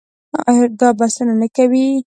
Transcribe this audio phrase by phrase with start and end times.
[0.79, 1.87] دا بسنه نه کوي.